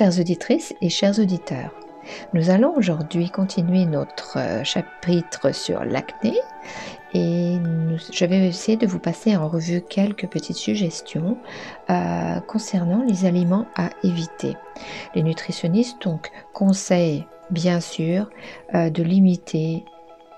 Chères 0.00 0.18
auditrices 0.18 0.74
et 0.80 0.88
chers 0.88 1.18
auditeurs. 1.18 1.74
Nous 2.32 2.48
allons 2.48 2.74
aujourd'hui 2.74 3.28
continuer 3.28 3.84
notre 3.84 4.38
euh, 4.38 4.64
chapitre 4.64 5.54
sur 5.54 5.84
l'acné 5.84 6.38
et 7.12 7.58
je 8.10 8.24
vais 8.24 8.48
essayer 8.48 8.78
de 8.78 8.86
vous 8.86 8.98
passer 8.98 9.36
en 9.36 9.46
revue 9.46 9.82
quelques 9.82 10.26
petites 10.26 10.56
suggestions 10.56 11.36
euh, 11.90 12.40
concernant 12.48 13.04
les 13.06 13.26
aliments 13.26 13.66
à 13.76 13.90
éviter. 14.02 14.56
Les 15.14 15.22
nutritionnistes 15.22 16.00
donc 16.00 16.30
conseillent 16.54 17.26
bien 17.50 17.80
sûr 17.80 18.30
euh, 18.74 18.88
de 18.88 19.02
limiter 19.02 19.84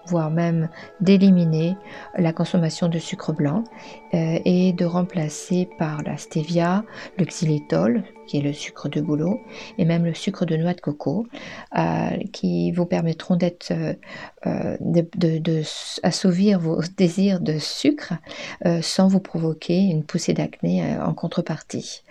voire 0.06 0.30
même 0.30 0.68
d'éliminer 1.00 1.76
la 2.16 2.32
consommation 2.32 2.88
de 2.88 2.98
sucre 2.98 3.32
blanc 3.32 3.62
et 4.12 4.72
de 4.72 4.84
remplacer 4.84 5.68
par 5.78 6.02
la 6.02 6.16
stevia, 6.16 6.84
le 7.18 7.24
xylitol, 7.24 8.04
qui 8.26 8.38
est 8.38 8.40
le 8.40 8.52
sucre 8.52 8.88
de 8.88 9.00
bouleau, 9.00 9.40
et 9.78 9.84
même 9.84 10.04
le 10.04 10.14
sucre 10.14 10.46
de 10.46 10.56
noix 10.56 10.74
de 10.74 10.80
coco, 10.80 11.26
euh, 11.76 12.10
qui 12.32 12.72
vous 12.72 12.86
permettront 12.86 13.36
d'être, 13.36 13.72
euh, 13.72 13.94
euh, 14.46 14.76
de, 14.80 15.62
assouvir 16.02 16.58
vos 16.58 16.80
désirs 16.96 17.40
de 17.40 17.58
sucre 17.58 18.14
sans 18.80 19.08
vous 19.08 19.20
provoquer 19.20 19.78
une 19.78 20.04
poussée 20.04 20.32
d'acné 20.32 20.96
en 20.98 21.14
contrepartie. 21.14 22.02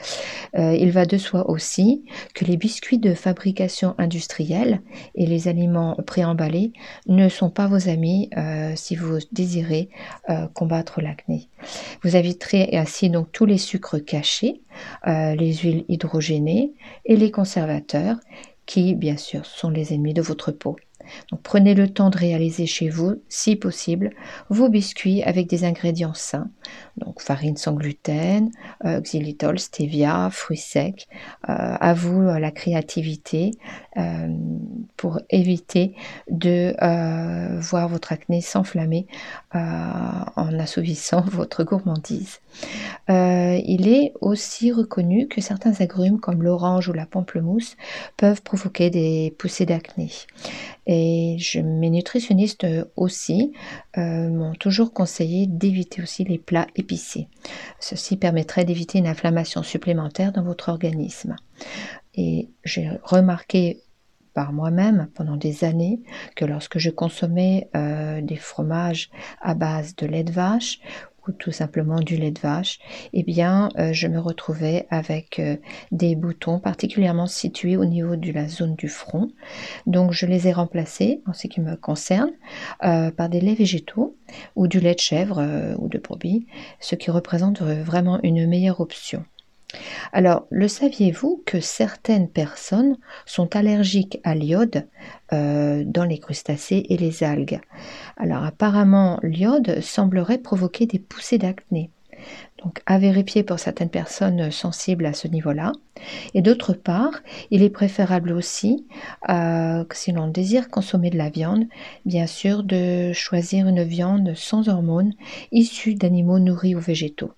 il 0.54 0.92
va 0.92 1.06
de 1.06 1.18
soi 1.18 1.50
aussi 1.50 2.04
que 2.34 2.46
les 2.46 2.58
biscuits 2.58 3.00
de 3.00 3.14
fabrication 3.14 3.96
industrielle 3.98 4.82
et 5.16 5.26
les 5.26 5.48
aliments 5.48 5.96
préemballés 6.06 6.74
ne 7.08 7.30
sont 7.30 7.50
pas 7.50 7.68
vos 7.68 7.90
amis 7.90 8.30
si 8.76 8.96
vous 8.96 9.20
désirez 9.32 9.90
combattre 10.54 11.02
l'acné. 11.02 11.50
Vous 12.04 12.16
éviterez 12.16 12.76
ainsi 12.78 13.10
donc 13.10 13.32
tous 13.32 13.46
les 13.46 13.58
sucres 13.58 14.04
cachés, 14.04 14.62
les 15.06 15.54
huiles 15.54 15.86
hydrogènes, 15.88 16.70
et 17.06 17.16
les 17.16 17.32
conservateurs 17.32 18.18
qui, 18.66 18.96
bien 18.96 19.18
sûr, 19.18 19.46
sont 19.46 19.70
les 19.70 19.94
ennemis 19.94 20.14
de 20.14 20.22
votre 20.22 20.52
peau. 20.52 20.78
Prenez 21.44 21.74
le 21.74 21.90
temps 21.90 22.10
de 22.10 22.18
réaliser 22.18 22.66
chez 22.68 22.88
vous, 22.90 23.22
si 23.28 23.56
possible, 23.56 24.12
vos 24.50 24.70
biscuits 24.70 25.24
avec 25.24 25.48
des 25.48 25.64
ingrédients 25.64 26.14
sains. 26.14 26.50
Donc 26.98 27.22
farine 27.22 27.58
sans 27.58 27.74
gluten, 27.74 28.52
euh, 28.86 29.02
xylitol, 29.02 29.60
stevia, 29.60 30.30
fruits 30.32 30.58
secs. 30.58 31.08
Euh, 31.50 31.76
à 31.80 31.94
vous 31.94 32.22
euh, 32.22 32.40
la 32.40 32.52
créativité 32.52 33.52
pour 34.96 35.20
éviter 35.30 35.96
de 36.30 36.74
voir 37.60 37.90
votre 37.90 38.14
acné 38.14 38.40
s'enflammer 38.40 39.06
en 39.54 40.60
assouvissant 40.60 41.20
votre 41.28 41.66
gourmandise. 41.66 42.40
il 43.10 43.88
est 43.90 44.14
aussi 44.22 44.72
reconnu 44.72 45.28
que 45.28 45.42
certains 45.42 45.74
agrumes 45.82 46.22
comme 46.22 46.42
l'orange 46.42 46.88
ou 46.88 46.94
la 46.94 47.06
pamplemousse 47.06 47.76
peuvent 48.16 48.42
provoquer 48.42 48.90
des 48.90 49.36
poussées 49.38 49.66
d'acné. 49.66 50.10
Et 50.88 51.38
mes 51.64 51.90
nutritionnistes 51.90 52.66
aussi 52.96 53.52
euh, 53.98 54.30
m'ont 54.30 54.54
toujours 54.54 54.94
conseillé 54.94 55.48
d'éviter 55.48 56.02
aussi 56.02 56.24
les 56.24 56.38
plats 56.38 56.68
épicés. 56.76 56.91
Ceci 57.80 58.18
permettrait 58.18 58.66
d'éviter 58.66 59.00
une 59.00 59.08
inflammation 59.08 59.64
supplémentaire 59.64 60.32
dans 60.32 60.44
votre 60.44 60.70
organisme. 60.70 61.36
Et 62.16 62.50
j'ai 62.64 62.90
remarqué 63.04 63.82
par 64.34 64.54
moi-même 64.54 65.10
pendant 65.14 65.36
des 65.36 65.64
années 65.64 66.02
que 66.36 66.46
lorsque 66.46 66.78
je 66.78 66.90
consommais 66.90 67.70
euh, 67.76 68.22
des 68.22 68.38
fromages 68.38 69.10
à 69.42 69.54
base 69.54 69.96
de 69.96 70.06
lait 70.06 70.24
de 70.24 70.32
vache 70.32 70.80
ou 71.28 71.32
tout 71.32 71.52
simplement 71.52 72.00
du 72.00 72.18
lait 72.18 72.32
de 72.32 72.40
vache, 72.40 72.80
eh 73.14 73.24
bien, 73.24 73.70
euh, 73.78 73.94
je 73.94 74.08
me 74.08 74.20
retrouvais 74.20 74.88
avec 74.90 75.40
euh, 75.40 75.58
des 75.92 76.16
boutons 76.16 76.60
particulièrement 76.60 77.28
situés 77.28 77.78
au 77.78 77.86
niveau 77.86 78.16
de 78.16 78.32
la 78.32 78.48
zone 78.48 78.76
du 78.76 78.88
front. 78.88 79.32
Donc, 79.86 80.12
je 80.12 80.26
les 80.26 80.48
ai 80.48 80.54
remplacés, 80.54 81.22
en 81.28 81.34
ce 81.34 81.48
qui 81.48 81.62
me 81.62 81.76
concerne, 81.76 82.32
euh, 82.84 83.12
par 83.12 83.30
des 83.30 83.42
laits 83.42 83.58
végétaux 83.58 84.18
ou 84.56 84.68
du 84.68 84.80
lait 84.80 84.96
de 84.96 85.00
chèvre 85.00 85.42
ou 85.78 85.88
de 85.90 85.98
brebis, 85.98 86.48
ce 86.80 86.96
qui 86.96 87.12
représente 87.12 87.62
vraiment 87.62 88.20
une 88.24 88.48
meilleure 88.48 88.80
option. 88.80 89.26
Alors, 90.14 90.48
le 90.50 90.68
saviez-vous 90.68 91.44
que 91.46 91.60
certaines 91.60 92.30
personnes 92.30 92.98
sont 93.26 93.56
allergiques 93.56 94.20
à 94.24 94.36
l'iode 94.36 94.88
euh, 95.34 95.84
dans 95.86 96.06
les 96.06 96.20
crustacés 96.20 96.86
et 96.90 96.98
les 96.98 97.24
algues? 97.24 97.60
Alors, 98.18 98.44
apparemment, 98.44 99.20
l'iode 99.24 99.82
semblerait 99.82 100.40
provoquer 100.40 100.86
des 100.86 101.00
poussées 101.00 101.38
d'acné. 101.38 101.92
Donc 102.64 102.82
à 102.86 103.00
vérifier 103.00 103.44
pour 103.44 103.60
certaines 103.60 103.90
personnes 103.90 104.52
sensibles 104.52 105.06
à 105.06 105.14
ce 105.14 105.28
niveau-là. 105.28 105.72
Et 106.34 106.42
d'autre 106.42 106.74
part, 106.74 107.14
il 107.50 107.64
est 107.64 107.70
préférable 107.70 108.32
aussi, 108.32 108.86
euh, 109.30 109.84
si 109.92 110.12
l'on 110.12 110.28
désire 110.28 110.70
consommer 110.70 111.10
de 111.10 111.18
la 111.18 111.30
viande, 111.30 111.66
bien 112.06 112.28
sûr 112.28 112.64
de 112.64 113.14
choisir 113.14 113.68
une 113.68 113.84
viande 113.84 114.34
sans 114.36 114.70
hormones 114.70 115.14
issue 115.52 115.96
d'animaux 115.96 116.40
nourris 116.40 116.76
ou 116.76 116.80
végétaux. 116.80 117.34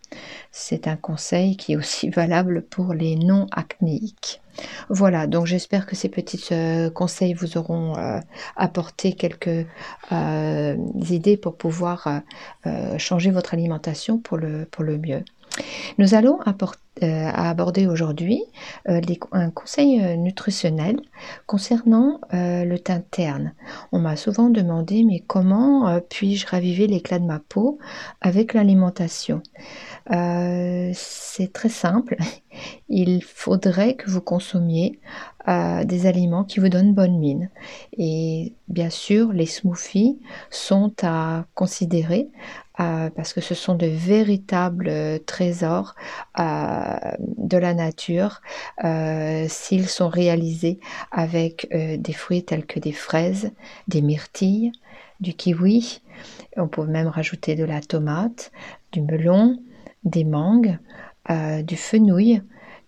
C'est 0.51 0.87
un 0.87 0.97
conseil 0.97 1.55
qui 1.55 1.73
est 1.73 1.77
aussi 1.77 2.09
valable 2.11 2.63
pour 2.63 2.93
les 2.93 3.15
non-acnéiques. 3.15 4.42
Voilà, 4.89 5.27
donc 5.27 5.45
j'espère 5.45 5.85
que 5.85 5.95
ces 5.95 6.09
petits 6.09 6.53
euh, 6.53 6.89
conseils 6.89 7.33
vous 7.33 7.57
auront 7.57 7.97
euh, 7.97 8.19
apporté 8.55 9.13
quelques 9.13 9.65
euh, 10.11 10.75
idées 11.09 11.37
pour 11.37 11.57
pouvoir 11.57 12.21
changer 12.97 13.31
votre 13.31 13.53
alimentation 13.53 14.19
pour 14.19 14.37
le, 14.37 14.65
pour 14.65 14.83
le 14.83 14.97
mieux. 14.97 15.23
Nous 15.97 16.15
allons 16.15 16.39
aborder 17.01 17.87
aujourd'hui 17.87 18.43
un 18.85 19.49
conseil 19.49 20.17
nutritionnel 20.17 20.99
concernant 21.47 22.19
le 22.31 22.77
teint 22.77 23.01
terne. 23.11 23.53
On 23.91 23.99
m'a 23.99 24.15
souvent 24.15 24.49
demandé 24.49 25.03
mais 25.03 25.19
comment 25.19 25.99
puis-je 26.09 26.47
raviver 26.47 26.87
l'éclat 26.87 27.19
de 27.19 27.25
ma 27.25 27.39
peau 27.39 27.79
avec 28.21 28.53
l'alimentation? 28.53 29.41
C'est 30.07 31.51
très 31.51 31.69
simple 31.69 32.15
il 32.89 33.23
faudrait 33.23 33.95
que 33.95 34.09
vous 34.09 34.21
consommiez 34.21 34.99
euh, 35.47 35.83
des 35.83 36.05
aliments 36.05 36.43
qui 36.43 36.59
vous 36.59 36.69
donnent 36.69 36.93
bonne 36.93 37.17
mine. 37.17 37.49
Et 37.97 38.53
bien 38.67 38.89
sûr, 38.89 39.33
les 39.33 39.45
smoothies 39.45 40.19
sont 40.49 40.93
à 41.01 41.45
considérer 41.53 42.29
euh, 42.79 43.09
parce 43.09 43.33
que 43.33 43.41
ce 43.41 43.55
sont 43.55 43.75
de 43.75 43.85
véritables 43.85 45.19
trésors 45.25 45.95
euh, 46.83 47.15
de 47.19 47.57
la 47.57 47.73
nature 47.73 48.41
s'ils 49.47 49.87
sont 49.87 50.09
réalisés 50.09 50.79
avec 51.11 51.67
des 51.71 52.13
fruits 52.13 52.43
tels 52.43 52.65
que 52.65 52.79
des 52.79 52.91
fraises, 52.91 53.51
des 53.87 54.01
myrtilles, 54.01 54.71
du 55.19 55.33
kiwi. 55.33 56.01
On 56.57 56.67
peut 56.67 56.85
même 56.85 57.07
rajouter 57.07 57.55
de 57.55 57.63
la 57.63 57.81
tomate, 57.81 58.51
du 58.91 59.01
melon, 59.01 59.59
des 60.03 60.23
mangues. 60.23 60.77
Euh, 61.29 61.61
du 61.61 61.77
fenouil, 61.77 62.41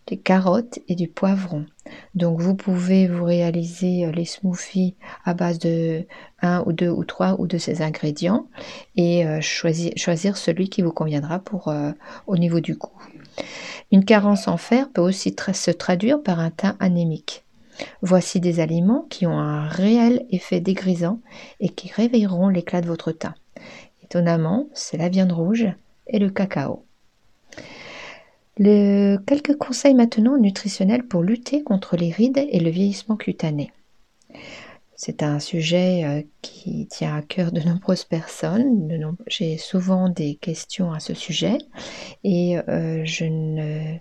des 0.08 0.18
carottes 0.18 0.80
et 0.90 0.96
du 0.96 1.08
poivron. 1.08 1.66
Donc 2.16 2.42
vous 2.42 2.54
pouvez 2.54 3.08
vous 3.08 3.24
réaliser 3.24 4.06
euh, 4.06 4.12
les 4.12 4.26
smoothies 4.26 4.98
à 5.24 5.34
base 5.34 5.58
de 5.58 6.06
un 6.42 6.62
ou 6.66 6.74
deux 6.74 6.90
ou 6.90 7.06
trois 7.06 7.40
ou 7.40 7.48
de 7.48 7.58
ces 7.58 7.82
ingrédients 7.82 8.50
et 8.98 9.26
euh, 9.26 9.40
choisir, 9.40 10.36
celui 10.36 10.68
qui 10.68 10.82
vous 10.82 10.92
conviendra 10.92 11.42
au 12.28 12.36
niveau 12.36 12.60
du 12.60 12.76
goût. 12.76 12.91
Une 13.91 14.05
carence 14.05 14.47
en 14.47 14.58
fer 14.58 14.90
peut 14.90 15.02
aussi 15.02 15.35
se 15.53 15.72
traduire 15.72 16.22
par 16.22 16.40
un 16.40 16.52
teint 16.52 16.76
anémique. 16.79 17.43
Voici 18.02 18.40
des 18.40 18.59
aliments 18.59 19.05
qui 19.09 19.26
ont 19.26 19.37
un 19.37 19.67
réel 19.67 20.26
effet 20.32 20.59
dégrisant 20.59 21.20
et 21.59 21.70
qui 21.70 21.91
réveilleront 21.91 22.49
l'éclat 22.49 22.82
de 22.82 22.87
votre 22.87 23.11
teint. 23.11 23.35
Étonnamment, 24.03 24.67
c'est 24.73 24.97
la 24.97 25.09
viande 25.09 25.34
rouge 25.34 25.67
et 26.08 26.20
le 26.20 26.29
cacao 26.29 26.85
quelques 28.58 29.58
conseils 29.58 29.93
maintenant 29.93 30.38
nutritionnels 30.38 31.05
pour 31.05 31.23
lutter 31.23 31.64
contre 31.64 31.97
les 31.97 32.11
rides 32.11 32.46
et 32.49 32.59
le 32.59 32.70
vieillissement 32.70 33.17
cutané. 33.17 33.72
C'est 34.97 35.24
un 35.24 35.40
sujet 35.40 36.06
euh, 36.06 36.22
qui 36.42 36.88
tient 36.88 37.18
à 37.18 37.22
cœur 37.22 37.52
de 37.52 37.59
nombreuses 37.59 38.06
personnes. 38.06 38.88
J'ai 39.28 39.58
souvent 39.58 40.08
des 40.08 40.36
questions 40.36 40.94
à 40.94 41.02
ce 41.02 41.14
sujet 41.14 41.58
et 42.24 42.58
euh, 42.70 43.03
je 43.03 43.26
ne 43.26 43.97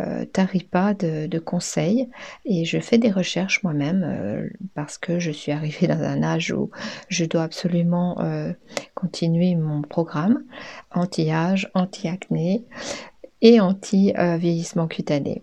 euh, 0.00 0.24
tarie 0.24 0.64
pas 0.64 0.94
de, 0.94 1.38
conseils 1.38 2.08
et 2.46 2.64
je 2.64 2.80
fais 2.80 2.96
des 2.96 3.10
recherches 3.10 3.62
moi-même 3.62 4.50
parce 4.74 4.96
que 4.96 5.18
je 5.18 5.30
suis 5.30 5.52
arrivée 5.52 5.86
dans 5.86 6.00
un 6.00 6.22
âge 6.22 6.50
où 6.50 6.70
je 7.08 7.26
dois 7.26 7.42
absolument 7.42 8.16
continuer 8.94 9.54
mon 9.54 9.82
programme 9.82 10.44
anti-âge, 10.90 11.70
anti-acné 11.74 12.64
et 13.42 13.60
anti-vieillissement 13.60 14.88
cutané. 14.88 15.42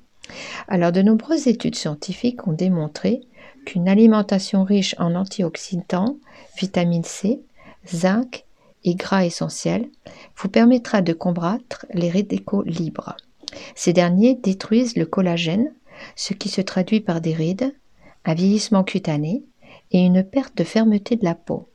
Alors, 0.68 0.92
de 0.92 1.01
nombreuses 1.01 1.48
études 1.48 1.75
scientifiques 1.75 2.48
ont 2.48 2.54
démontré 2.54 3.22
qu'une 3.66 3.89
alimentation 3.89 4.63
riche 4.63 4.95
en 5.00 5.16
antioxydants, 5.16 6.18
vitamine 6.57 7.04
C, 7.04 7.42
zinc 7.88 8.45
et 8.83 8.95
gras 8.95 9.25
essentiels 9.25 9.89
vous 10.38 10.50
permettra 10.50 11.01
de 11.01 11.13
combattre 11.13 11.86
les 11.94 12.10
radicaux 12.10 12.63
libres. 12.63 13.16
Ces 13.75 13.94
derniers 13.94 14.36
détruisent 14.36 14.95
le 14.95 15.06
collagène, 15.06 15.74
ce 16.16 16.33
qui 16.33 16.50
se 16.50 16.62
traduit 16.62 17.01
par 17.01 17.22
des 17.22 17.33
rides, 17.33 17.74
un 18.25 18.33
vieillissement 18.33 18.83
cutané 18.83 19.44
et 19.92 20.00
une 20.00 20.24
perte 20.24 20.57
de 20.57 20.63
fermeté 20.63 21.16
de 21.16 21.24
la 21.24 21.36
peau. 21.36 21.69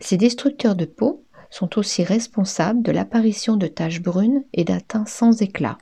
Ces 0.00 0.16
destructeurs 0.16 0.76
de 0.76 0.84
peau 0.84 1.24
sont 1.50 1.78
aussi 1.78 2.04
responsables 2.04 2.82
de 2.82 2.92
l'apparition 2.92 3.56
de 3.56 3.66
taches 3.66 4.00
brunes 4.00 4.44
et 4.52 4.64
d'un 4.64 4.80
teint 4.80 5.06
sans 5.06 5.42
éclat. 5.42 5.78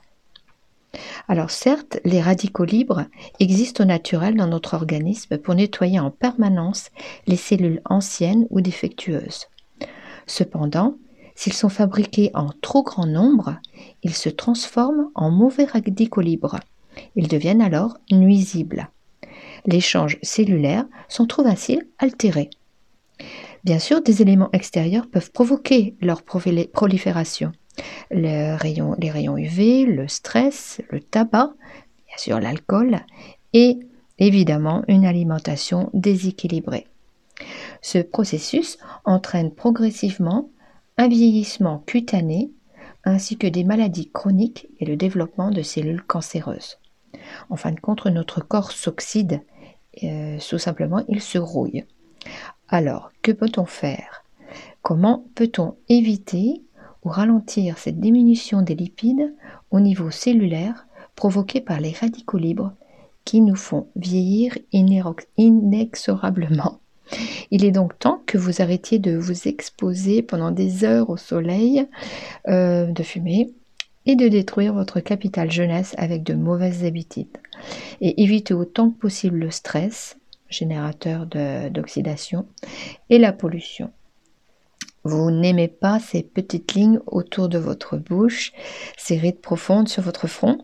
Alors 1.27 1.51
certes, 1.51 1.99
les 2.03 2.21
radicaux 2.21 2.65
libres 2.65 3.05
existent 3.39 3.83
au 3.83 3.87
naturel 3.87 4.35
dans 4.35 4.47
notre 4.47 4.73
organisme 4.73 5.37
pour 5.37 5.55
nettoyer 5.55 5.99
en 5.99 6.11
permanence 6.11 6.89
les 7.27 7.37
cellules 7.37 7.81
anciennes 7.85 8.47
ou 8.49 8.61
défectueuses. 8.61 9.47
Cependant, 10.27 10.97
s'ils 11.35 11.53
sont 11.53 11.69
fabriqués 11.69 12.31
en 12.33 12.49
trop 12.61 12.83
grand 12.83 13.05
nombre, 13.05 13.55
ils 14.03 14.13
se 14.13 14.29
transforment 14.29 15.09
en 15.15 15.31
mauvais 15.31 15.65
radicaux 15.65 16.21
libres. 16.21 16.59
Ils 17.15 17.27
deviennent 17.27 17.61
alors 17.61 17.97
nuisibles. 18.11 18.89
L'échange 19.65 20.17
cellulaire 20.21 20.85
s'en 21.07 21.25
trouve 21.25 21.47
ainsi 21.47 21.81
altéré. 21.99 22.49
Bien 23.63 23.79
sûr, 23.79 24.01
des 24.01 24.21
éléments 24.21 24.49
extérieurs 24.53 25.07
peuvent 25.07 25.31
provoquer 25.31 25.95
leur 26.01 26.23
prolifération. 26.23 27.51
Les 28.11 28.55
rayons, 28.55 28.95
UV, 28.99 29.85
le 29.85 30.07
stress, 30.07 30.81
le 30.89 30.99
tabac, 30.99 31.53
bien 32.07 32.17
sûr 32.17 32.39
l'alcool 32.39 32.99
et 33.53 33.79
évidemment 34.19 34.83
une 34.87 35.05
alimentation 35.05 35.89
déséquilibrée. 35.93 36.87
Ce 37.81 37.97
processus 37.97 38.77
entraîne 39.05 39.51
progressivement 39.51 40.49
un 40.97 41.07
vieillissement 41.07 41.79
cutané 41.85 42.51
ainsi 43.03 43.37
que 43.37 43.47
des 43.47 43.63
maladies 43.63 44.11
chroniques 44.11 44.67
et 44.79 44.85
le 44.85 44.95
développement 44.95 45.49
de 45.49 45.63
cellules 45.63 46.03
cancéreuses. 46.03 46.77
En 47.49 47.55
fin 47.55 47.71
de 47.71 47.79
compte, 47.79 48.05
notre 48.05 48.41
corps 48.41 48.71
s'oxyde, 48.71 49.41
euh, 50.03 50.37
tout 50.47 50.59
simplement, 50.59 51.03
il 51.07 51.21
se 51.21 51.37
rouille. 51.37 51.85
Alors, 52.67 53.11
que 53.21 53.31
peut-on 53.31 53.65
faire? 53.65 54.23
Comment 54.81 55.25
peut-on 55.35 55.77
éviter 55.89 56.61
ou 57.03 57.09
ralentir 57.09 57.77
cette 57.77 57.99
diminution 57.99 58.61
des 58.61 58.75
lipides 58.75 59.33
au 59.71 59.79
niveau 59.79 60.11
cellulaire 60.11 60.85
provoquée 61.15 61.61
par 61.61 61.79
les 61.79 61.91
radicaux 61.91 62.37
libres 62.37 62.73
qui 63.25 63.41
nous 63.41 63.55
font 63.55 63.87
vieillir 63.95 64.57
inexorablement 64.71 66.81
il 67.51 67.65
est 67.65 67.71
donc 67.71 67.97
temps 67.99 68.21
que 68.25 68.37
vous 68.37 68.61
arrêtiez 68.61 68.99
de 68.99 69.17
vous 69.17 69.47
exposer 69.47 70.21
pendant 70.21 70.51
des 70.51 70.83
heures 70.83 71.09
au 71.09 71.17
soleil, 71.17 71.87
euh, 72.47 72.85
de 72.85 73.03
fumer 73.03 73.51
et 74.05 74.15
de 74.15 74.27
détruire 74.27 74.73
votre 74.73 74.99
capital 74.99 75.51
jeunesse 75.51 75.93
avec 75.97 76.23
de 76.23 76.33
mauvaises 76.33 76.85
habitudes. 76.85 77.37
Et 77.99 78.23
évitez 78.23 78.53
autant 78.53 78.89
que 78.89 78.97
possible 78.97 79.37
le 79.37 79.51
stress, 79.51 80.17
générateur 80.49 81.27
d'oxydation, 81.71 82.47
et 83.09 83.19
la 83.19 83.31
pollution. 83.31 83.91
Vous 85.03 85.31
n'aimez 85.31 85.67
pas 85.67 85.99
ces 85.99 86.21
petites 86.21 86.73
lignes 86.73 86.99
autour 87.07 87.49
de 87.49 87.57
votre 87.57 87.97
bouche, 87.97 88.53
ces 88.97 89.17
rides 89.17 89.41
profondes 89.41 89.89
sur 89.89 90.03
votre 90.03 90.27
front 90.27 90.59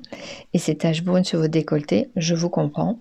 et 0.54 0.60
ces 0.60 0.75
taches 0.75 1.04
brunes 1.04 1.24
sur 1.24 1.39
votre 1.39 1.51
décolleté, 1.51 2.12
je 2.16 2.36
vous 2.36 2.50
comprends. 2.50 3.00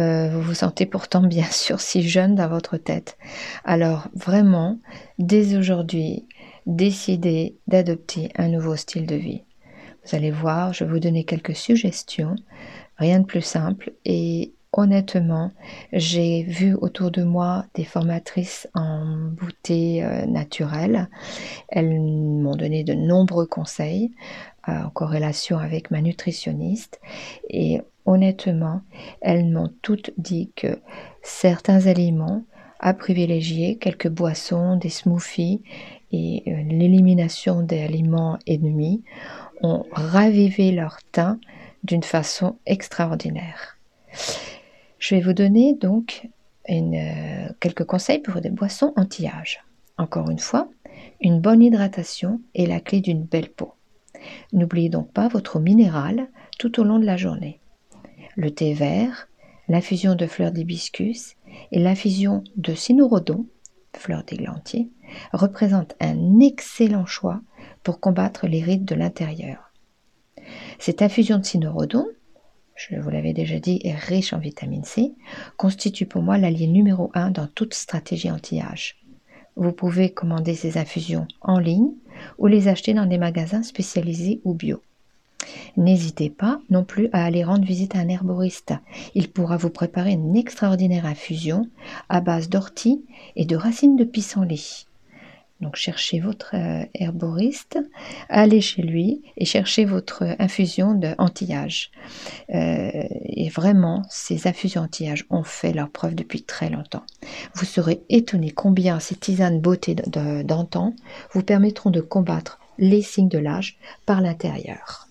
Euh, 0.00 0.30
vous 0.30 0.42
vous 0.42 0.54
sentez 0.54 0.86
pourtant 0.86 1.22
bien 1.22 1.44
sûr 1.50 1.80
si 1.80 2.02
jeune 2.02 2.34
dans 2.34 2.48
votre 2.48 2.76
tête. 2.76 3.16
Alors 3.64 4.08
vraiment, 4.14 4.80
dès 5.18 5.56
aujourd'hui, 5.56 6.26
décidez 6.66 7.56
d'adopter 7.68 8.30
un 8.36 8.48
nouveau 8.48 8.74
style 8.74 9.06
de 9.06 9.16
vie. 9.16 9.42
Vous 10.04 10.16
allez 10.16 10.32
voir, 10.32 10.72
je 10.72 10.84
vais 10.84 10.90
vous 10.90 10.98
donner 10.98 11.24
quelques 11.24 11.54
suggestions, 11.54 12.34
rien 12.98 13.20
de 13.20 13.26
plus 13.26 13.42
simple 13.42 13.92
et 14.04 14.53
honnêtement, 14.76 15.52
j'ai 15.92 16.42
vu 16.42 16.74
autour 16.74 17.10
de 17.10 17.22
moi 17.22 17.64
des 17.74 17.84
formatrices 17.84 18.68
en 18.74 19.04
beauté 19.30 20.04
euh, 20.04 20.26
naturelle. 20.26 21.08
Elles 21.68 22.00
m'ont 22.00 22.56
donné 22.56 22.84
de 22.84 22.94
nombreux 22.94 23.46
conseils 23.46 24.12
euh, 24.68 24.84
en 24.84 24.90
corrélation 24.90 25.58
avec 25.58 25.90
ma 25.90 26.02
nutritionniste 26.02 27.00
et 27.48 27.80
honnêtement, 28.04 28.82
elles 29.20 29.46
m'ont 29.46 29.72
toutes 29.82 30.10
dit 30.18 30.50
que 30.56 30.78
certains 31.22 31.86
aliments 31.86 32.44
à 32.80 32.92
privilégier, 32.92 33.76
quelques 33.76 34.10
boissons, 34.10 34.76
des 34.76 34.90
smoothies 34.90 35.62
et 36.12 36.42
euh, 36.46 36.62
l'élimination 36.68 37.62
des 37.62 37.82
aliments 37.82 38.38
ennemis 38.46 39.02
ont 39.62 39.86
ravivé 39.92 40.72
leur 40.72 40.98
teint 41.12 41.38
d'une 41.82 42.02
façon 42.02 42.56
extraordinaire. 42.66 43.78
Je 45.04 45.14
vais 45.14 45.20
vous 45.20 45.34
donner 45.34 45.74
donc 45.74 46.30
euh, 46.70 47.48
quelques 47.60 47.84
conseils 47.84 48.20
pour 48.20 48.40
des 48.40 48.48
boissons 48.48 48.94
anti-âge. 48.96 49.62
Encore 49.98 50.30
une 50.30 50.38
fois, 50.38 50.70
une 51.20 51.42
bonne 51.42 51.62
hydratation 51.62 52.40
est 52.54 52.64
la 52.64 52.80
clé 52.80 53.02
d'une 53.02 53.22
belle 53.22 53.50
peau. 53.50 53.74
N'oubliez 54.54 54.88
donc 54.88 55.12
pas 55.12 55.28
votre 55.28 55.56
eau 55.56 55.60
minérale 55.60 56.28
tout 56.58 56.80
au 56.80 56.84
long 56.84 56.98
de 56.98 57.04
la 57.04 57.18
journée. 57.18 57.60
Le 58.34 58.50
thé 58.50 58.72
vert, 58.72 59.28
l'infusion 59.68 60.14
de 60.14 60.26
fleurs 60.26 60.52
d'hibiscus 60.52 61.36
et 61.70 61.80
l'infusion 61.80 62.42
de 62.56 62.72
cynorhodon, 62.72 63.44
fleur 63.94 64.24
d'églantier, 64.24 64.88
représentent 65.34 65.96
un 66.00 66.40
excellent 66.40 67.04
choix 67.04 67.42
pour 67.82 68.00
combattre 68.00 68.46
les 68.46 68.62
rides 68.62 68.86
de 68.86 68.94
l'intérieur. 68.94 69.70
Cette 70.78 71.02
infusion 71.02 71.36
de 71.36 71.44
cynorhodon 71.44 72.06
je 72.76 72.96
vous 72.96 73.10
l'avais 73.10 73.32
déjà 73.32 73.58
dit, 73.58 73.80
est 73.84 73.94
riche 73.94 74.32
en 74.32 74.38
vitamine 74.38 74.84
C, 74.84 75.12
constitue 75.56 76.06
pour 76.06 76.22
moi 76.22 76.38
l'allié 76.38 76.66
numéro 76.66 77.10
1 77.14 77.30
dans 77.30 77.46
toute 77.46 77.74
stratégie 77.74 78.30
anti-âge. 78.30 78.96
Vous 79.56 79.72
pouvez 79.72 80.10
commander 80.10 80.54
ces 80.54 80.78
infusions 80.78 81.28
en 81.40 81.58
ligne 81.58 81.92
ou 82.38 82.48
les 82.48 82.66
acheter 82.68 82.92
dans 82.92 83.06
des 83.06 83.18
magasins 83.18 83.62
spécialisés 83.62 84.40
ou 84.44 84.54
bio. 84.54 84.82
N'hésitez 85.76 86.30
pas 86.30 86.60
non 86.70 86.84
plus 86.84 87.08
à 87.12 87.24
aller 87.24 87.44
rendre 87.44 87.64
visite 87.64 87.94
à 87.94 87.98
un 87.98 88.08
herboriste. 88.08 88.74
Il 89.14 89.30
pourra 89.30 89.56
vous 89.56 89.70
préparer 89.70 90.12
une 90.12 90.36
extraordinaire 90.36 91.06
infusion 91.06 91.68
à 92.08 92.20
base 92.20 92.48
d'ortie 92.48 93.04
et 93.36 93.44
de 93.44 93.56
racines 93.56 93.96
de 93.96 94.04
pissenlit. 94.04 94.86
Donc 95.60 95.76
cherchez 95.76 96.20
votre 96.20 96.54
euh, 96.54 96.84
herboriste, 96.94 97.78
allez 98.28 98.60
chez 98.60 98.82
lui 98.82 99.22
et 99.36 99.44
cherchez 99.44 99.84
votre 99.84 100.24
infusion 100.38 100.94
de 100.94 101.14
anti-âge. 101.16 101.90
Euh, 102.50 103.04
et 103.24 103.48
vraiment, 103.48 104.02
ces 104.10 104.46
infusions 104.46 104.82
anti-âge 104.82 105.24
ont 105.30 105.44
fait 105.44 105.72
leur 105.72 105.90
preuve 105.90 106.14
depuis 106.14 106.42
très 106.42 106.70
longtemps. 106.70 107.04
Vous 107.54 107.64
serez 107.64 108.02
étonné 108.08 108.50
combien 108.50 108.98
ces 109.00 109.14
tisanes 109.14 109.60
beauté 109.60 109.94
d'antan 109.94 110.94
vous 111.32 111.42
permettront 111.42 111.90
de 111.90 112.00
combattre 112.00 112.58
les 112.78 113.02
signes 113.02 113.28
de 113.28 113.38
l'âge 113.38 113.78
par 114.06 114.20
l'intérieur. 114.20 115.08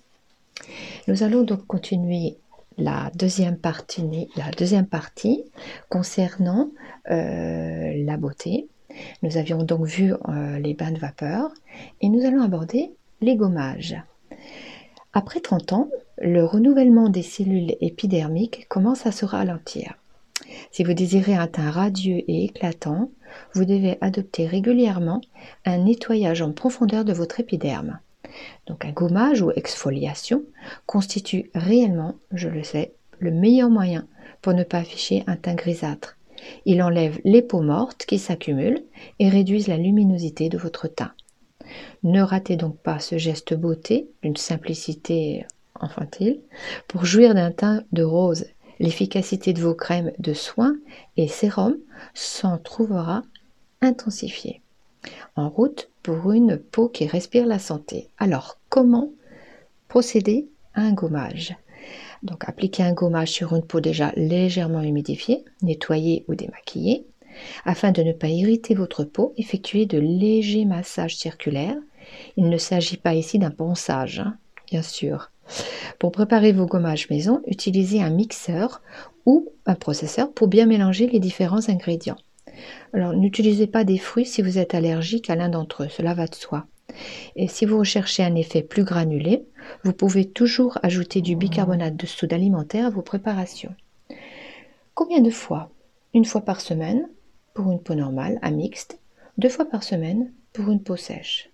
Nous 1.08 1.24
allons 1.24 1.44
donc 1.44 1.66
continuer 1.66 2.38
la 2.78 3.12
deuxième 3.16 3.58
partie, 3.58 5.44
concernant 5.90 6.72
euh, 7.10 7.94
la 8.06 8.18
beauté. 8.18 8.68
Nous 9.22 9.38
avions 9.38 9.64
donc 9.64 9.86
vu 9.86 10.14
euh, 10.14 10.60
les 10.60 10.74
bains 10.74 10.92
de 10.92 11.00
vapeur 11.00 11.52
et 12.02 12.10
nous 12.10 12.26
allons 12.26 12.42
aborder 12.42 12.92
les 13.22 13.36
gommages. 13.36 13.96
Après 15.14 15.40
30 15.40 15.74
ans, 15.74 15.90
le 16.18 16.44
renouvellement 16.44 17.10
des 17.10 17.22
cellules 17.22 17.76
épidermiques 17.82 18.68
commence 18.70 19.06
à 19.06 19.12
se 19.12 19.26
ralentir. 19.26 19.96
Si 20.72 20.84
vous 20.84 20.94
désirez 20.94 21.36
un 21.36 21.48
teint 21.48 21.72
radieux 21.72 22.24
et 22.28 22.46
éclatant, 22.46 23.12
vous 23.54 23.66
devez 23.66 23.98
adopter 24.02 24.48
régulièrement 24.48 25.22
un 25.66 25.78
nettoyage 25.80 26.42
en 26.42 26.52
profondeur 26.52 27.06
de 27.06 27.14
votre 27.14 27.40
épiderme. 27.40 28.00
Donc 28.68 28.86
un 28.86 28.92
gommage 28.92 29.42
ou 29.42 29.52
exfoliation 29.52 30.44
constitue 30.86 31.52
réellement, 31.54 32.16
je 32.32 32.50
le 32.50 32.64
sais, 32.64 32.94
le 33.20 33.32
meilleur 33.32 33.70
moyen 33.70 34.08
pour 34.42 34.54
ne 34.54 34.64
pas 34.64 34.80
afficher 34.80 35.24
un 35.28 35.36
teint 35.36 35.56
grisâtre 35.56 36.18
il 36.66 36.82
enlève 36.82 37.20
les 37.24 37.42
peaux 37.42 37.62
mortes 37.62 38.06
qui 38.06 38.20
s'accumulent 38.20 38.84
et 39.20 39.30
réduisent 39.30 39.68
la 39.68 39.78
luminosité 39.78 40.50
de 40.50 40.58
votre 40.58 40.88
teint. 40.88 41.14
Ne 42.04 42.22
ratez 42.22 42.56
donc 42.56 42.78
pas 42.78 43.00
ce 43.00 43.18
geste 43.18 43.54
beauté 43.54 44.10
d'une 44.22 44.36
simplicité 44.36 45.46
infantile 45.80 46.42
pour 46.88 47.06
jouir 47.06 47.34
d'un 47.34 47.52
teint 47.52 47.84
de 47.92 48.04
rose. 48.04 48.46
L'efficacité 48.80 49.54
de 49.54 49.62
vos 49.62 49.76
crèmes 49.76 50.12
de 50.20 50.34
soins 50.34 50.76
et 51.16 51.28
sérums 51.28 51.78
s'en 52.14 52.58
trouvera 52.58 53.24
intensifiée. 53.82 54.62
En 55.36 55.50
route 55.50 55.90
pour 56.02 56.32
une 56.32 56.58
peau 56.58 56.90
qui 56.90 57.08
respire 57.08 57.46
la 57.46 57.60
santé. 57.60 58.10
Alors, 58.18 58.60
comment 58.70 59.12
procéder 59.88 60.50
à 60.74 60.82
un 60.82 60.94
gommage? 60.94 61.56
Donc 62.24 62.48
appliquez 62.48 62.84
un 62.84 62.94
gommage 62.94 63.32
sur 63.32 63.54
une 63.56 63.64
peau 63.64 63.82
déjà 63.82 64.14
légèrement 64.16 64.82
humidifiée, 64.82 65.44
nettoyée 65.62 66.26
ou 66.28 66.36
démaquillée. 66.36 67.06
Afin 67.66 67.92
de 67.92 68.02
ne 68.02 68.14
pas 68.14 68.30
irriter 68.30 68.76
votre 68.76 69.04
peau, 69.04 69.34
effectuez 69.38 69.86
de 69.86 70.00
légers 70.00 70.66
massages 70.66 71.18
circulaires. 71.18 71.78
Il 72.38 72.50
ne 72.50 72.58
s'agit 72.58 72.98
pas 72.98 73.14
ici 73.14 73.40
d'un 73.40 73.52
ponçage, 73.52 74.20
hein, 74.20 74.38
bien 74.70 74.82
sûr. 74.82 75.32
Pour 76.00 76.12
préparer 76.12 76.54
vos 76.54 76.66
gommages 76.66 77.10
maison, 77.10 77.42
utilisez 77.48 78.02
un 78.02 78.10
mixeur 78.10 78.82
ou 79.26 79.50
un 79.66 79.76
processeur 79.76 80.32
pour 80.32 80.48
bien 80.48 80.66
mélanger 80.66 81.08
les 81.08 81.20
différents 81.20 81.70
ingrédients. 81.70 82.18
Alors 82.94 83.14
n'utilisez 83.14 83.68
pas 83.68 83.84
des 83.84 83.98
fruits 83.98 84.26
si 84.26 84.42
vous 84.42 84.58
êtes 84.58 84.76
allergique 84.76 85.30
à 85.30 85.36
l'un 85.36 85.50
d'entre 85.50 85.84
eux, 85.84 85.90
cela 85.90 86.14
va 86.14 86.28
de 86.28 86.36
soi. 86.36 86.68
Et 87.36 87.48
si 87.48 87.66
vous 87.66 87.80
recherchez 87.80 88.24
un 88.24 88.36
effet 88.36 88.62
plus 88.62 88.84
granulé, 88.84 89.46
vous 89.84 89.94
pouvez 89.94 90.30
toujours 90.30 90.78
ajouter 90.84 91.22
du 91.22 91.36
bicarbonate 91.36 91.96
de 91.96 92.06
soude 92.06 92.34
alimentaire 92.34 92.88
à 92.88 92.90
vos 92.90 93.02
préparations. 93.02 93.76
Combien 94.94 95.22
de 95.22 95.32
fois? 95.32 95.72
Une 96.14 96.26
fois 96.26 96.42
par 96.42 96.62
semaine 96.62 97.10
pour 97.54 97.72
une 97.72 97.82
peau 97.82 97.96
normale, 97.96 98.38
à 98.42 98.52
mixte, 98.52 99.00
deux 99.38 99.50
fois 99.50 99.66
par 99.66 99.84
semaine 99.84 100.32
pour 100.54 100.70
une 100.70 100.84
peau 100.84 100.96
sèche. 100.96 101.50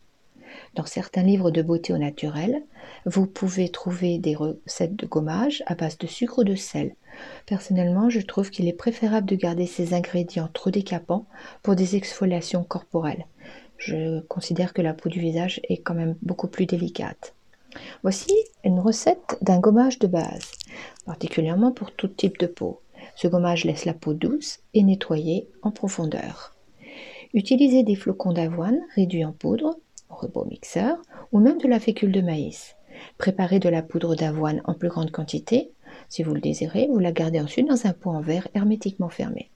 Dans 0.76 0.86
certains 0.86 1.24
livres 1.24 1.52
de 1.52 1.62
beauté 1.62 1.94
au 1.94 1.98
naturel, 1.98 2.64
vous 3.06 3.26
pouvez 3.26 3.70
trouver 3.70 4.18
des 4.18 4.36
recettes 4.36 4.96
de 4.96 5.06
gommage 5.06 5.64
à 5.68 5.76
base 5.76 5.98
de 5.98 6.08
sucre 6.08 6.40
ou 6.40 6.44
de 6.44 6.56
sel. 6.56 6.96
Personnellement, 7.46 8.10
je 8.10 8.22
trouve 8.22 8.50
qu'il 8.50 8.68
est 8.68 8.74
préférable 8.74 9.28
de 9.28 9.36
garder 9.36 9.66
ces 9.66 9.94
ingrédients 9.94 10.50
trop 10.52 10.70
décapants 10.70 11.28
pour 11.64 11.76
des 11.76 11.96
exfoliations 11.96 12.64
corporelles. 12.64 13.26
Je 13.80 14.20
considère 14.22 14.74
que 14.74 14.82
la 14.82 14.94
peau 14.94 15.10
du 15.10 15.20
visage 15.20 15.62
est 15.70 15.78
quand 15.78 15.94
même 15.94 16.16
beaucoup 16.22 16.48
plus 16.48 16.66
délicate. 16.66 17.34
Voici 18.04 18.34
une 18.66 18.80
recette 18.80 19.38
d'un 19.42 19.60
gommage 19.60 20.00
de 20.00 20.08
base, 20.08 20.52
particulièrement 21.06 21.72
pour 21.72 21.92
tout 21.92 22.10
type 22.10 22.38
de 22.40 22.48
peau. 22.48 22.82
Ce 23.16 23.28
gommage 23.28 23.64
laisse 23.64 23.86
la 23.86 23.94
peau 23.94 24.14
douce 24.14 24.60
et 24.74 24.84
nettoyée 24.84 25.48
en 25.62 25.72
profondeur. 25.72 26.56
Utilisez 27.34 27.84
des 27.84 27.96
flocons 27.96 28.34
d'avoine 28.34 28.82
réduits 28.96 29.24
en 29.24 29.32
poudre, 29.32 29.78
robot 30.10 30.46
mixeur, 30.46 30.98
ou 31.32 31.40
même 31.40 31.60
de 31.60 31.68
la 31.68 31.80
fécule 31.80 32.12
de 32.12 32.22
maïs. 32.22 32.76
Préparez 33.18 33.60
de 33.60 33.70
la 33.70 33.82
poudre 33.82 34.16
d'avoine 34.16 34.62
en 34.66 34.74
plus 34.74 34.90
grande 34.90 35.12
quantité. 35.12 35.72
Si 36.10 36.24
vous 36.24 36.34
le 36.34 36.42
désirez, 36.42 36.88
vous 36.88 37.00
la 37.00 37.14
gardez 37.14 37.40
ensuite 37.40 37.70
dans 37.70 37.86
un 37.86 37.94
pot 37.94 38.10
en 38.10 38.22
verre 38.22 38.48
hermétiquement 38.56 39.10
fermé. 39.10 39.52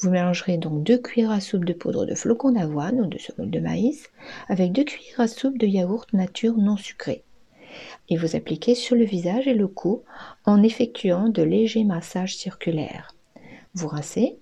Vous 0.00 0.10
mélangerez 0.10 0.58
donc 0.58 0.82
deux 0.82 0.98
cuillères 0.98 1.30
à 1.30 1.40
soupe 1.40 1.64
de 1.64 1.72
poudre 1.72 2.06
de 2.06 2.14
flocons 2.14 2.52
d'avoine 2.52 3.00
ou 3.00 3.06
de 3.06 3.18
semoule 3.18 3.50
de 3.50 3.60
maïs 3.60 4.10
avec 4.48 4.72
deux 4.72 4.84
cuillères 4.84 5.20
à 5.20 5.28
soupe 5.28 5.58
de 5.58 5.66
yaourt 5.66 6.12
nature 6.12 6.56
non 6.56 6.76
sucré. 6.76 7.24
Et 8.08 8.16
vous 8.16 8.36
appliquez 8.36 8.74
sur 8.74 8.96
le 8.96 9.04
visage 9.04 9.48
et 9.48 9.54
le 9.54 9.68
cou 9.68 10.02
en 10.44 10.62
effectuant 10.62 11.28
de 11.28 11.42
légers 11.42 11.84
massages 11.84 12.36
circulaires. 12.36 13.14
Vous 13.74 13.88
rincez. 13.88 14.38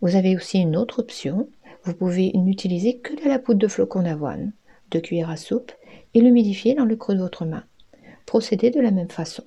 Vous 0.00 0.16
avez 0.16 0.36
aussi 0.36 0.60
une 0.60 0.76
autre 0.76 1.00
option. 1.00 1.48
Vous 1.82 1.94
pouvez 1.94 2.32
n'utiliser 2.34 2.98
que 2.98 3.14
de 3.14 3.28
la 3.28 3.38
poudre 3.38 3.58
de 3.58 3.68
flocons 3.68 4.02
d'avoine, 4.02 4.52
deux 4.90 5.00
cuillères 5.00 5.30
à 5.30 5.36
soupe, 5.36 5.72
et 6.14 6.20
l'humidifier 6.20 6.74
dans 6.74 6.86
le 6.86 6.96
creux 6.96 7.14
de 7.14 7.20
votre 7.20 7.44
main. 7.44 7.64
Procédez 8.24 8.70
de 8.70 8.80
la 8.80 8.90
même 8.90 9.10
façon. 9.10 9.44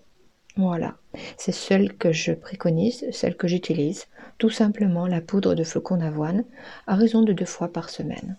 Voilà, 0.57 0.95
c'est 1.37 1.51
celle 1.51 1.93
que 1.93 2.11
je 2.11 2.31
préconise, 2.31 3.05
celle 3.11 3.37
que 3.37 3.47
j'utilise, 3.47 4.07
tout 4.39 4.49
simplement 4.49 5.05
la 5.05 5.21
poudre 5.21 5.53
de 5.53 5.63
flocons 5.63 5.97
d'avoine, 5.97 6.45
à 6.87 6.95
raison 6.95 7.21
de 7.21 7.31
deux 7.31 7.45
fois 7.45 7.67
par 7.67 7.91
semaine. 7.91 8.37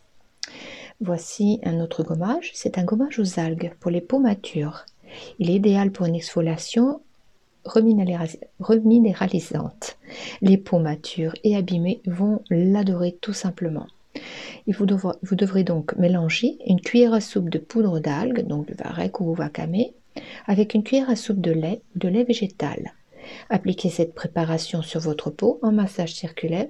Voici 1.01 1.61
un 1.65 1.81
autre 1.81 2.03
gommage, 2.03 2.51
c'est 2.55 2.77
un 2.77 2.85
gommage 2.85 3.21
aux 3.21 3.39
algues 3.39 3.73
pour 3.79 3.93
les 3.93 4.01
peaux 4.01 4.19
matures. 4.19 4.85
Il 5.39 5.49
est 5.49 5.55
idéal 5.55 5.93
pour 5.93 6.07
une 6.07 6.17
exfoliation 6.17 7.01
reminéralisante. 7.65 9.97
Les 10.41 10.59
peaux 10.59 10.81
matures 10.81 11.35
et 11.45 11.57
abîmées 11.57 12.01
vont 12.07 12.43
l'adorer 12.51 13.17
tout 13.21 13.33
simplement. 13.33 13.87
Vous 14.67 14.87
devrez, 14.87 15.63
donc 15.63 15.95
mélanger 15.97 16.59
une 16.67 16.81
cuillère 16.81 17.15
à 17.15 17.21
soupe 17.21 17.49
de 17.49 17.59
poudre 17.59 18.01
d'algues, 18.01 18.45
donc 18.45 18.67
du 18.67 18.75
varech 18.75 19.21
ou 19.21 19.37
wakame, 19.37 19.93
avec 20.47 20.75
une 20.75 20.83
cuillère 20.83 21.11
à 21.11 21.17
soupe 21.17 21.41
de 21.41 21.53
lait 21.53 21.83
ou 21.95 21.99
de 21.99 22.09
lait 22.09 22.25
végétal. 22.25 22.95
Appliquez 23.51 23.91
cette 23.91 24.15
préparation 24.15 24.83
sur 24.83 25.01
votre 25.01 25.31
peau 25.31 25.59
en 25.63 25.73
massage 25.73 26.15
circulaire 26.15 26.69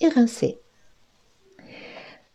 et 0.00 0.08
rincez. 0.08 0.58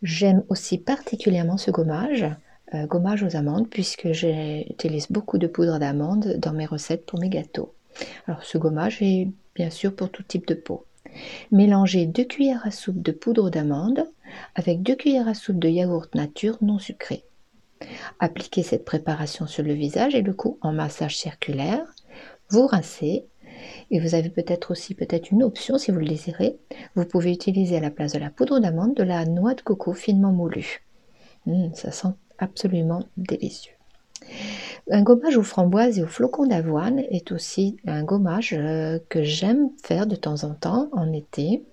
J'aime 0.02 0.44
aussi 0.48 0.78
particulièrement 0.78 1.56
ce 1.56 1.70
gommage, 1.70 2.26
euh, 2.74 2.86
gommage 2.86 3.22
aux 3.22 3.36
amandes, 3.36 3.68
puisque 3.68 4.12
j'utilise 4.12 5.10
beaucoup 5.10 5.38
de 5.38 5.46
poudre 5.46 5.78
d'amande 5.78 6.36
dans 6.38 6.52
mes 6.52 6.66
recettes 6.66 7.06
pour 7.06 7.18
mes 7.18 7.28
gâteaux. 7.28 7.74
Alors 8.26 8.42
ce 8.42 8.58
gommage 8.58 9.02
est 9.02 9.28
bien 9.54 9.70
sûr 9.70 9.94
pour 9.94 10.10
tout 10.10 10.22
type 10.22 10.46
de 10.46 10.54
peau. 10.54 10.84
Mélangez 11.50 12.06
2 12.06 12.24
cuillères 12.24 12.66
à 12.66 12.70
soupe 12.70 13.00
de 13.02 13.12
poudre 13.12 13.48
d'amande 13.48 14.06
avec 14.54 14.82
2 14.82 14.94
cuillères 14.96 15.28
à 15.28 15.34
soupe 15.34 15.58
de 15.58 15.68
yaourt 15.68 16.14
nature 16.14 16.58
non 16.60 16.78
sucré. 16.78 17.24
Appliquez 18.20 18.62
cette 18.62 18.84
préparation 18.84 19.46
sur 19.46 19.62
le 19.62 19.72
visage 19.72 20.14
et 20.14 20.22
le 20.22 20.32
cou 20.32 20.58
en 20.62 20.72
massage 20.72 21.16
circulaire. 21.16 21.84
Vous 22.50 22.66
rincez 22.66 23.26
et 23.90 24.00
vous 24.00 24.14
avez 24.14 24.30
peut-être 24.30 24.70
aussi 24.70 24.94
peut-être 24.94 25.30
une 25.30 25.42
option 25.42 25.78
si 25.78 25.90
vous 25.90 25.98
le 25.98 26.06
désirez. 26.06 26.58
Vous 26.94 27.04
pouvez 27.04 27.32
utiliser 27.32 27.76
à 27.76 27.80
la 27.80 27.90
place 27.90 28.12
de 28.12 28.18
la 28.18 28.30
poudre 28.30 28.58
d'amande 28.60 28.94
de 28.94 29.02
la 29.02 29.24
noix 29.24 29.54
de 29.54 29.62
coco 29.62 29.92
finement 29.92 30.32
moulue. 30.32 30.82
Hum, 31.46 31.72
ça 31.74 31.92
sent 31.92 32.14
absolument 32.38 33.04
délicieux. 33.16 33.74
Un 34.88 35.02
gommage 35.02 35.36
aux 35.36 35.42
framboises 35.42 35.98
et 35.98 36.04
aux 36.04 36.06
flocons 36.06 36.46
d'avoine 36.46 37.00
est 37.10 37.32
aussi 37.32 37.76
un 37.88 38.04
gommage 38.04 38.54
euh, 38.56 39.00
que 39.08 39.24
j'aime 39.24 39.70
faire 39.82 40.06
de 40.06 40.14
temps 40.14 40.44
en 40.44 40.54
temps 40.54 40.88
en 40.92 41.12
été. 41.12 41.64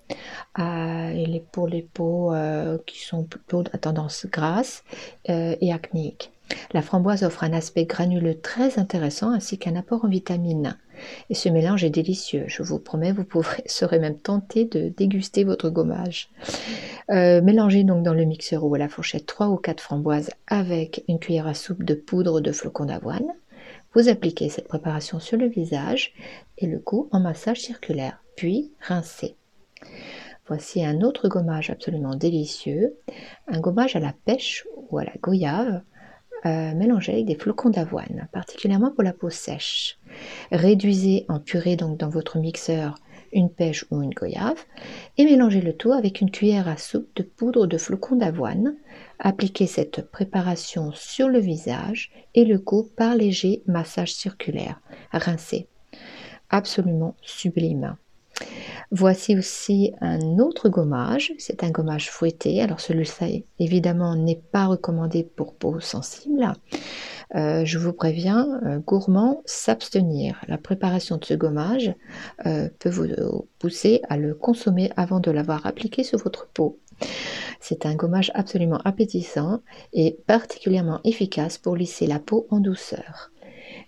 Euh, 0.58 1.38
pour 1.52 1.68
les 1.68 1.82
peaux 1.82 2.34
euh, 2.34 2.78
qui 2.86 3.04
sont 3.04 3.22
plutôt 3.22 3.62
à 3.72 3.78
tendance 3.78 4.26
grasse 4.26 4.82
et 5.26 5.72
acnéique. 5.72 6.33
La 6.72 6.82
framboise 6.82 7.22
offre 7.22 7.44
un 7.44 7.52
aspect 7.52 7.84
granuleux 7.84 8.40
très 8.40 8.78
intéressant 8.78 9.30
ainsi 9.30 9.58
qu'un 9.58 9.76
apport 9.76 10.04
en 10.04 10.08
vitamines. 10.08 10.76
Et 11.30 11.34
ce 11.34 11.48
mélange 11.48 11.84
est 11.84 11.90
délicieux. 11.90 12.44
Je 12.46 12.62
vous 12.62 12.78
promets, 12.78 13.12
vous 13.12 13.24
serez 13.66 13.98
même 13.98 14.18
tenté 14.18 14.64
de 14.64 14.88
déguster 14.88 15.44
votre 15.44 15.70
gommage. 15.70 16.30
Euh, 17.10 17.42
mélangez 17.42 17.84
donc 17.84 18.02
dans 18.02 18.14
le 18.14 18.24
mixeur 18.24 18.64
ou 18.64 18.74
à 18.74 18.78
la 18.78 18.88
fourchette 18.88 19.26
3 19.26 19.48
ou 19.48 19.56
4 19.56 19.80
framboises 19.80 20.30
avec 20.46 21.04
une 21.08 21.18
cuillère 21.18 21.46
à 21.46 21.54
soupe 21.54 21.84
de 21.84 21.94
poudre 21.94 22.40
de 22.40 22.52
flocons 22.52 22.86
d'avoine. 22.86 23.32
Vous 23.94 24.08
appliquez 24.08 24.48
cette 24.48 24.68
préparation 24.68 25.20
sur 25.20 25.38
le 25.38 25.46
visage 25.46 26.14
et 26.58 26.66
le 26.66 26.80
cou 26.80 27.08
en 27.12 27.20
massage 27.20 27.60
circulaire, 27.60 28.20
puis 28.36 28.72
rincez. 28.80 29.36
Voici 30.46 30.84
un 30.84 31.00
autre 31.00 31.28
gommage 31.28 31.70
absolument 31.70 32.16
délicieux, 32.16 32.96
un 33.46 33.60
gommage 33.60 33.96
à 33.96 34.00
la 34.00 34.12
pêche 34.26 34.66
ou 34.74 34.98
à 34.98 35.04
la 35.04 35.14
goyave 35.22 35.82
euh, 36.46 36.72
avec 37.08 37.26
des 37.26 37.34
flocons 37.34 37.70
d'avoine, 37.70 38.28
particulièrement 38.32 38.90
pour 38.90 39.02
la 39.02 39.12
peau 39.12 39.30
sèche. 39.30 39.98
Réduisez 40.52 41.24
en 41.28 41.40
purée 41.40 41.76
donc 41.76 41.98
dans 41.98 42.08
votre 42.08 42.38
mixeur 42.38 42.96
une 43.32 43.50
pêche 43.50 43.84
ou 43.90 44.00
une 44.00 44.14
goyave 44.14 44.64
et 45.18 45.24
mélangez 45.24 45.60
le 45.60 45.72
tout 45.72 45.92
avec 45.92 46.20
une 46.20 46.30
cuillère 46.30 46.68
à 46.68 46.76
soupe 46.76 47.08
de 47.16 47.22
poudre 47.22 47.66
de 47.66 47.76
flocons 47.76 48.16
d'avoine. 48.16 48.76
Appliquez 49.18 49.66
cette 49.66 50.08
préparation 50.10 50.92
sur 50.94 51.28
le 51.28 51.40
visage 51.40 52.12
et 52.34 52.44
le 52.44 52.58
cou 52.58 52.88
par 52.96 53.14
léger 53.16 53.62
massage 53.66 54.14
circulaire. 54.14 54.80
Rincez. 55.12 55.66
Absolument 56.50 57.16
sublime. 57.22 57.96
Voici 58.90 59.36
aussi 59.36 59.92
un 60.00 60.38
autre 60.38 60.68
gommage, 60.68 61.32
c'est 61.38 61.64
un 61.64 61.70
gommage 61.70 62.10
fouetté. 62.10 62.62
Alors 62.62 62.80
celui-ci 62.80 63.44
évidemment 63.58 64.14
n'est 64.14 64.42
pas 64.52 64.66
recommandé 64.66 65.24
pour 65.24 65.54
peau 65.54 65.80
sensible. 65.80 66.52
Euh, 67.34 67.64
je 67.64 67.78
vous 67.78 67.92
préviens, 67.92 68.60
euh, 68.64 68.78
gourmand, 68.78 69.42
s'abstenir. 69.44 70.40
La 70.46 70.58
préparation 70.58 71.16
de 71.16 71.24
ce 71.24 71.34
gommage 71.34 71.92
euh, 72.46 72.68
peut 72.78 72.90
vous 72.90 73.08
pousser 73.58 74.00
à 74.08 74.16
le 74.16 74.34
consommer 74.34 74.90
avant 74.96 75.20
de 75.20 75.30
l'avoir 75.30 75.66
appliqué 75.66 76.04
sur 76.04 76.18
votre 76.18 76.48
peau. 76.48 76.78
C'est 77.60 77.86
un 77.86 77.94
gommage 77.94 78.30
absolument 78.34 78.80
appétissant 78.84 79.60
et 79.92 80.18
particulièrement 80.26 81.00
efficace 81.02 81.58
pour 81.58 81.76
lisser 81.76 82.06
la 82.06 82.20
peau 82.20 82.46
en 82.50 82.60
douceur. 82.60 83.32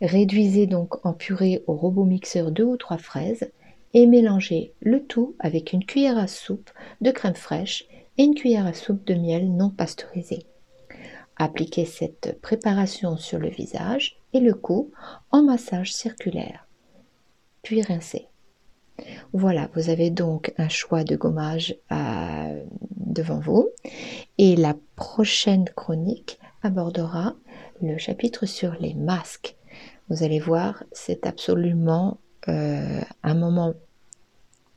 Réduisez 0.01 0.67
donc 0.67 1.05
en 1.07 1.13
purée 1.13 1.63
au 1.67 1.75
robot 1.75 2.05
mixeur 2.05 2.51
2 2.51 2.65
ou 2.65 2.77
3 2.77 2.99
fraises 2.99 3.51
et 3.97 4.07
mélangez 4.07 4.75
le 4.81 5.03
tout 5.07 5.37
avec 5.39 5.73
une 5.73 5.83
cuillère 5.83 6.19
à 6.19 6.27
soupe 6.27 6.71
de 7.01 7.11
crème 7.11 7.35
fraîche 7.35 7.87
et 8.19 8.25
une 8.25 8.35
cuillère 8.35 8.67
à 8.67 8.75
soupe 8.75 9.07
de 9.07 9.15
miel 9.15 9.51
non 9.57 9.71
pasteurisé. 9.71 10.45
Appliquez 11.37 11.87
cette 11.87 12.39
préparation 12.43 13.17
sur 13.17 13.39
le 13.39 13.49
visage 13.49 14.19
et 14.35 14.41
le 14.41 14.53
cou 14.53 14.91
en 15.31 15.43
massage 15.43 15.95
circulaire, 15.95 16.69
puis 17.63 17.81
rincez. 17.81 18.29
Voilà, 19.33 19.71
vous 19.75 19.89
avez 19.89 20.11
donc 20.11 20.53
un 20.59 20.69
choix 20.69 21.03
de 21.03 21.17
gommage 21.17 21.75
euh, 21.91 22.65
devant 22.91 23.41
vous. 23.41 23.71
Et 24.37 24.57
la 24.57 24.75
prochaine 24.97 25.65
chronique 25.75 26.39
abordera 26.63 27.35
le 27.81 27.97
chapitre 27.97 28.45
sur 28.45 28.75
les 28.79 28.93
masques. 28.93 29.57
Vous 30.11 30.23
allez 30.23 30.39
voir, 30.39 30.85
c'est 30.93 31.27
absolument 31.27 32.19
euh, 32.49 33.01
un 33.23 33.35
moment 33.35 33.75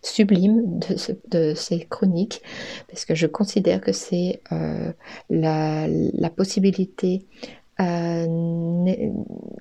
sublime 0.02 0.80
de, 1.30 1.54
ces 1.54 1.86
chroniques, 1.86 2.42
parce 2.88 3.06
que 3.06 3.16
je 3.16 3.28
considère 3.28 3.82
que 3.82 3.92
c'est 3.92 4.42
euh, 4.52 4.92
la, 5.30 6.30
possibilité 6.30 7.26
euh, 7.80 8.86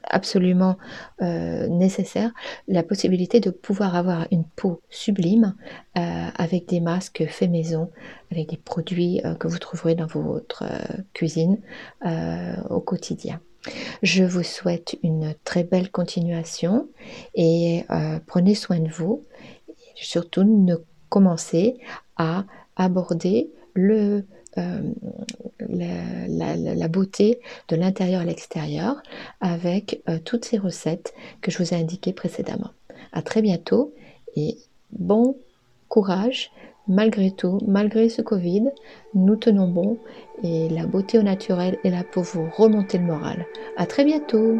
absolument 0.04 0.76
euh, 1.22 1.66
nécessaire, 1.68 2.30
la 2.68 2.82
possibilité 2.82 3.40
de 3.40 3.50
pouvoir 3.50 3.96
avoir 3.96 4.26
une 4.30 4.44
peau 4.44 4.80
sublime 4.90 5.54
avec 5.94 6.68
des 6.68 6.78
masques 6.78 7.26
faits 7.26 7.50
maison, 7.50 7.90
avec 8.30 8.50
des 8.50 8.56
produits 8.56 9.20
que 9.40 9.48
vous 9.48 9.58
trouverez 9.58 9.96
dans 9.96 10.06
votre 10.06 10.62
cuisine 11.12 11.58
au 12.70 12.78
quotidien. 12.78 13.40
Je 14.04 14.22
vous 14.22 14.44
souhaite 14.44 14.96
une 15.02 15.34
très 15.42 15.64
belle 15.64 15.90
continuation 15.90 16.88
et 17.34 17.84
prenez 18.28 18.54
soin 18.54 18.78
de 18.78 18.88
vous. 18.88 19.24
Surtout, 20.04 20.44
ne 20.44 20.76
commencez 21.08 21.78
à 22.16 22.44
aborder 22.76 23.50
le, 23.74 24.24
la, 25.68 26.88
beauté 26.88 27.40
de 27.68 27.76
l'intérieur 27.76 28.22
à 28.22 28.24
l'extérieur 28.24 29.02
avec 29.40 30.02
euh, 30.08 30.18
toutes 30.24 30.44
ces 30.44 30.58
recettes 30.58 31.14
que 31.40 31.50
je 31.50 31.58
vous 31.58 31.74
ai 31.74 31.76
indiquées 31.76 32.12
précédemment. 32.12 32.70
À 33.12 33.22
très 33.22 33.42
bientôt 33.42 33.94
et 34.36 34.58
bon 34.92 35.36
courage 35.88 36.50
malgré 36.88 37.30
tout, 37.30 37.58
malgré 37.66 38.08
ce 38.08 38.22
Covid, 38.22 38.70
nous 39.14 39.36
tenons 39.36 39.68
bon 39.68 39.98
et 40.42 40.68
la 40.70 40.86
beauté 40.86 41.18
au 41.18 41.22
naturel 41.22 41.78
est 41.84 41.90
là 41.90 42.02
pour 42.02 42.22
vous 42.22 42.48
remonter 42.56 42.98
le 42.98 43.04
moral. 43.04 43.46
À 43.76 43.86
très 43.86 44.04
bientôt! 44.04 44.58